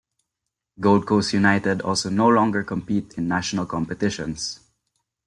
[0.79, 4.59] Gold Coast United also no longer compete in national competitions.